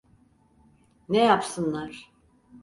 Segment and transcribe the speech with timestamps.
[1.09, 2.11] Ne yapsınlar?